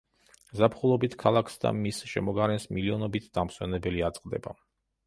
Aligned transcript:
ზაფხულობით 0.61 1.17
ქალაქს 1.25 1.59
და 1.65 1.73
მის 1.83 2.01
შემოგარენს 2.15 2.67
მილიონობით 2.75 3.31
დამსვენებელი 3.39 4.07
აწყდება. 4.11 4.61